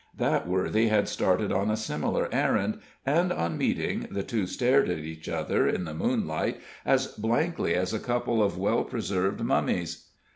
That 0.17 0.47
worthy 0.47 0.87
had 0.87 1.07
started 1.07 1.51
on 1.51 1.69
a 1.69 1.77
similar 1.77 2.27
errand, 2.33 2.79
and 3.05 3.31
on 3.31 3.55
meeting, 3.55 4.07
the 4.09 4.23
two 4.23 4.47
stared 4.47 4.89
at 4.89 4.97
each 4.97 5.29
other 5.29 5.67
in 5.67 5.83
the 5.85 5.93
moonlight 5.93 6.59
as 6.87 7.05
blankly 7.05 7.75
as 7.75 7.93
a 7.93 7.99
couple 7.99 8.41
of 8.41 8.57
well 8.57 8.83
preserved 8.83 9.41
mummies. 9.41 10.07